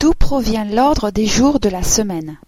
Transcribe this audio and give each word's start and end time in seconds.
D'où 0.00 0.14
provient 0.14 0.64
l'ordre 0.64 1.10
des 1.10 1.26
jours 1.26 1.60
de 1.60 1.68
la 1.68 1.82
semaine 1.82 2.38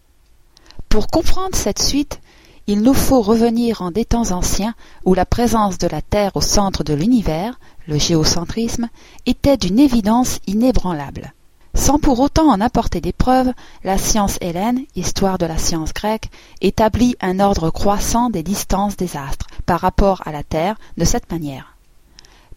Pour 0.89 1.09
comprendre 1.09 1.55
cette 1.55 1.83
suite, 1.83 2.23
il 2.67 2.81
nous 2.81 2.95
faut 2.95 3.21
revenir 3.21 3.83
en 3.83 3.91
des 3.91 4.07
temps 4.07 4.31
anciens 4.31 4.75
où 5.05 5.13
la 5.13 5.27
présence 5.27 5.77
de 5.77 5.87
la 5.87 6.01
Terre 6.01 6.35
au 6.35 6.41
centre 6.41 6.83
de 6.83 6.95
l'univers, 6.95 7.61
le 7.87 7.99
géocentrisme, 7.99 8.89
était 9.27 9.59
d'une 9.59 9.79
évidence 9.79 10.39
inébranlable. 10.47 11.35
Sans 11.75 11.99
pour 11.99 12.21
autant 12.21 12.49
en 12.49 12.61
apporter 12.63 13.03
des 13.03 13.13
preuves, 13.13 13.53
la 13.85 13.99
science 13.99 14.39
hélène, 14.41 14.87
histoire 14.97 15.37
de 15.37 15.45
la 15.45 15.59
science 15.59 15.93
grecque, 15.93 16.31
établit 16.63 17.17
un 17.21 17.39
ordre 17.39 17.69
croissant 17.69 18.31
des 18.31 18.43
distances 18.43 18.97
des 18.97 19.15
astres 19.19 19.49
par 19.67 19.81
rapport 19.81 20.23
à 20.25 20.33
la 20.33 20.43
Terre 20.43 20.79
de 20.97 21.05
cette 21.05 21.31
manière. 21.31 21.77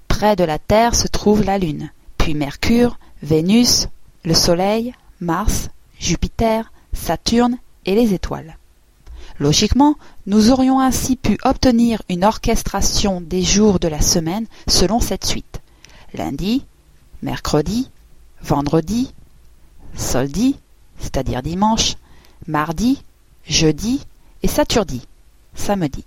Près 0.07 0.37
de 0.37 0.45
la 0.45 0.57
Terre 0.57 0.95
se 0.95 1.09
trouve 1.09 1.43
la 1.43 1.57
Lune, 1.57 1.91
puis 2.17 2.33
Mercure, 2.33 2.97
Vénus, 3.21 3.89
le 4.25 4.33
Soleil, 4.33 4.93
Mars, 5.19 5.69
Jupiter, 5.99 6.71
Saturne 6.93 7.57
et 7.85 7.95
les 7.95 8.13
étoiles. 8.13 8.57
Logiquement, 9.39 9.95
nous 10.25 10.49
aurions 10.51 10.79
ainsi 10.79 11.15
pu 11.15 11.37
obtenir 11.43 12.01
une 12.09 12.23
orchestration 12.23 13.21
des 13.21 13.43
jours 13.43 13.79
de 13.79 13.87
la 13.87 14.01
semaine 14.01 14.47
selon 14.67 14.99
cette 14.99 15.25
suite. 15.25 15.61
Lundi, 16.13 16.65
mercredi, 17.21 17.89
vendredi, 18.41 19.13
soldi, 19.95 20.57
c'est-à-dire 20.99 21.43
dimanche, 21.43 21.95
mardi, 22.47 23.03
jeudi 23.45 24.05
et 24.41 24.47
saturdi, 24.47 25.01
samedi. 25.53 26.03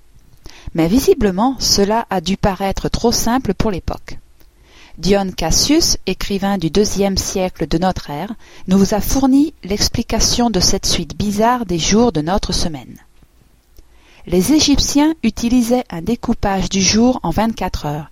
Mais 0.75 0.89
visiblement, 0.89 1.57
cela 1.59 2.07
a 2.11 2.21
dû 2.21 2.37
paraître 2.37 2.89
trop 2.89 3.13
simple 3.13 3.55
pour 3.55 3.71
l'époque. 3.71 4.19
Dion 4.99 5.31
Cassius, 5.31 5.97
écrivain 6.07 6.59
du 6.59 6.71
deuxième 6.71 7.17
siècle 7.17 7.69
de 7.69 7.79
notre 7.79 8.11
ère, 8.11 8.33
nous 8.67 8.95
a 8.95 9.01
fourni 9.01 9.55
l'explication 9.63 10.51
de 10.51 10.59
cette 10.59 10.87
suite 10.87 11.17
bizarre 11.17 11.67
des 11.67 11.79
jours 11.79 12.11
de 12.11 12.21
notre 12.21 12.53
semaine. 12.53 12.99
Les 14.27 14.53
Égyptiens 14.53 15.15
utilisaient 15.23 15.85
un 15.89 16.03
découpage 16.03 16.69
du 16.69 16.83
jour 16.83 17.21
en 17.23 17.31
vingt-quatre 17.31 17.87
heures 17.87 18.11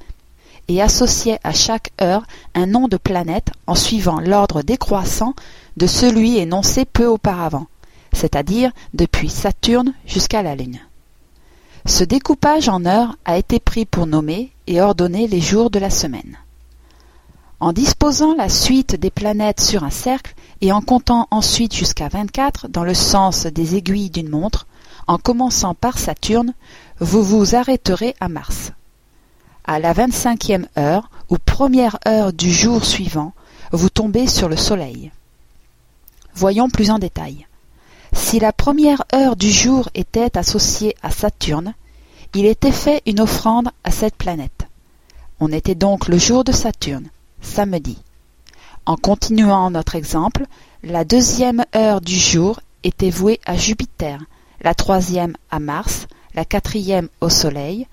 et 0.69 0.80
associaient 0.80 1.41
à 1.42 1.52
chaque 1.52 1.91
heure 2.00 2.24
un 2.55 2.66
nom 2.66 2.86
de 2.86 2.96
planète 2.96 3.48
en 3.66 3.74
suivant 3.74 4.20
l'ordre 4.20 4.62
décroissant 4.62 5.34
de 5.77 5.89
celui 5.89 6.39
énoncé 6.39 6.84
peu 6.84 7.06
auparavant, 7.06 7.66
c'est-à-dire 8.12 8.70
depuis 8.94 9.28
Saturne 9.28 9.92
jusqu'à 10.06 10.42
la 10.42 10.55
Lune. 10.55 10.78
Ce 11.84 12.05
découpage 12.05 12.68
en 12.68 12.86
heures 12.86 13.16
a 13.24 13.39
été 13.39 13.58
pris 13.58 13.86
pour 13.86 14.06
nommer 14.06 14.52
et 14.68 14.80
ordonner 14.80 15.27
les 15.27 15.41
jours 15.41 15.70
de 15.70 15.80
la 15.80 15.91
semaine. 15.91 16.39
En 17.58 17.72
disposant 17.72 18.34
la 18.34 18.50
suite 18.50 18.96
des 18.96 19.10
planètes 19.10 19.62
sur 19.62 19.82
un 19.82 19.90
cercle 19.90 20.34
et 20.60 20.72
en 20.72 20.82
comptant 20.82 21.26
ensuite 21.30 21.74
jusqu'à 21.74 22.08
vingt-quatre 22.08 22.68
dans 22.68 22.84
le 22.84 22.92
sens 22.92 23.46
des 23.46 23.76
aiguilles 23.76 24.10
d'une 24.10 24.28
montre, 24.28 24.66
en 25.06 25.16
commençant 25.16 25.74
par 25.74 25.98
Saturne, 25.98 26.52
vous 27.00 27.22
vous 27.22 27.54
arrêterez 27.54 28.14
à 28.20 28.28
Mars. 28.28 28.72
À 29.64 29.78
la 29.78 29.94
vingt-cinquième 29.94 30.68
heure, 30.78 31.10
ou 31.30 31.38
première 31.38 31.98
heure 32.06 32.32
du 32.32 32.52
jour 32.52 32.84
suivant, 32.84 33.32
vous 33.72 33.88
tombez 33.88 34.27
sur 34.27 34.48
le 34.48 34.56
Soleil. 34.56 35.10
Voyons 36.34 36.68
plus 36.68 36.90
en 36.90 36.98
détail. 36.98 37.46
Si 38.12 38.38
la 38.38 38.52
première 38.52 39.04
heure 39.14 39.34
du 39.34 39.50
jour 39.50 39.88
était 39.94 40.36
associée 40.36 40.94
à 41.02 41.10
Saturne, 41.10 41.74
il 42.34 42.44
était 42.44 42.70
fait 42.70 43.02
une 43.06 43.20
offrande 43.20 43.70
à 43.82 43.90
cette 43.90 44.16
planète. 44.16 44.66
On 45.40 45.50
était 45.52 45.74
donc 45.74 46.08
le 46.08 46.18
jour 46.18 46.44
de 46.44 46.52
Saturne, 46.52 47.08
samedi. 47.47 47.98
En 48.84 48.97
continuant 48.97 49.70
notre 49.70 49.94
exemple, 49.94 50.44
la 50.83 51.05
deuxième 51.05 51.64
heure 51.75 52.00
du 52.00 52.16
jour 52.16 52.61
était 52.84 53.11
vouée 53.11 53.41
à 53.47 53.56
Jupiter, 53.56 54.20
la 54.61 54.75
troisième 54.75 55.36
à 55.50 55.58
Mars, 55.58 56.06
la 56.34 56.44
quatrième 56.44 57.08
au 57.20 57.28
Soleil, 57.28 57.86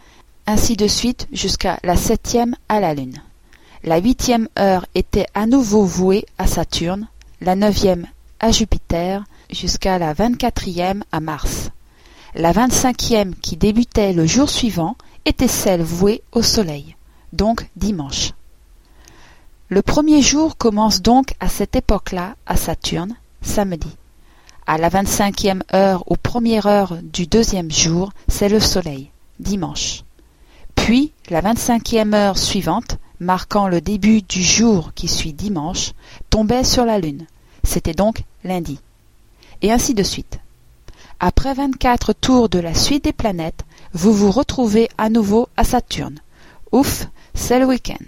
ainsi 0.46 0.76
de 0.76 0.88
suite 0.88 1.28
jusqu'à 1.32 1.80
la 1.84 1.96
septième 1.96 2.56
à 2.70 2.80
la 2.80 2.94
Lune. 2.94 3.22
La 3.84 3.98
huitième 3.98 4.48
heure 4.60 4.86
était 4.96 5.28
à 5.34 5.46
nouveau 5.46 5.84
vouée 5.84 6.26
à 6.38 6.48
Saturne, 6.48 7.08
la 7.42 7.56
neuvième 7.56 8.08
à 8.40 8.52
Jupiter, 8.52 9.24
jusqu'à 9.50 9.98
la 9.98 10.14
vingt-quatrième 10.14 11.04
à 11.12 11.20
Mars. 11.20 11.70
La 12.36 12.52
vingt-cinquième 12.52 13.36
qui 13.36 13.58
débutait 13.58 14.14
le 14.14 14.26
jour 14.26 14.50
suivant 14.50 14.96
était 15.26 15.48
celle 15.48 15.82
vouée 15.82 16.24
au 16.32 16.42
Soleil, 16.42 16.96
donc 17.32 17.68
dimanche. 17.76 18.34
Le 19.74 19.82
premier 19.82 20.22
jour 20.22 20.56
commence 20.56 21.02
donc 21.02 21.34
à 21.40 21.50
cette 21.50 21.76
époque-là 21.76 22.36
à 22.46 22.58
Saturne, 22.58 23.16
samedi. 23.42 23.90
À 24.68 24.78
la 24.78 24.88
vingt-cinquième 24.88 25.64
heure 25.74 26.04
ou 26.12 26.16
première 26.16 26.68
heure 26.68 27.00
du 27.02 27.26
deuxième 27.26 27.72
jour, 27.72 28.12
c'est 28.28 28.50
le 28.50 28.60
soleil, 28.60 29.10
dimanche. 29.40 30.04
Puis, 30.76 31.12
la 31.32 31.42
vingt-cinquième 31.42 32.14
heure 32.14 32.38
suivante, 32.38 33.00
marquant 33.20 33.68
le 33.68 33.82
début 33.82 34.22
du 34.22 34.44
jour 34.44 34.92
qui 34.94 35.08
suit 35.08 35.34
dimanche, 35.34 35.94
tombait 36.30 36.64
sur 36.64 36.86
la 36.86 37.00
lune. 37.00 37.26
C'était 37.64 37.94
donc 37.94 38.26
lundi. 38.44 38.80
Et 39.64 39.72
ainsi 39.72 39.96
de 39.96 40.04
suite. 40.04 40.38
Après 41.20 41.56
vingt-quatre 41.56 42.14
tours 42.14 42.48
de 42.48 42.60
la 42.60 42.76
suite 42.76 43.06
des 43.06 43.12
planètes, 43.12 43.66
vous 43.94 44.14
vous 44.14 44.30
retrouvez 44.30 44.88
à 45.00 45.10
nouveau 45.10 45.50
à 45.58 45.64
Saturne. 45.64 46.20
Ouf, 46.72 47.08
c'est 47.34 47.58
le 47.58 47.66
week-end. 47.66 48.06